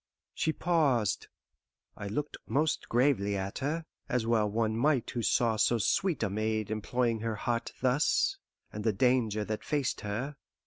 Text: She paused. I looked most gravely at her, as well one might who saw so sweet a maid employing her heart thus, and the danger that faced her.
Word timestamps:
She 0.33 0.51
paused. 0.51 1.27
I 1.95 2.07
looked 2.07 2.35
most 2.47 2.89
gravely 2.89 3.37
at 3.37 3.59
her, 3.59 3.85
as 4.09 4.25
well 4.25 4.49
one 4.49 4.75
might 4.75 5.11
who 5.11 5.21
saw 5.21 5.57
so 5.57 5.77
sweet 5.77 6.23
a 6.23 6.29
maid 6.31 6.71
employing 6.71 7.19
her 7.19 7.35
heart 7.35 7.71
thus, 7.83 8.39
and 8.73 8.83
the 8.83 8.93
danger 8.93 9.45
that 9.45 9.63
faced 9.63 10.01
her. 10.01 10.37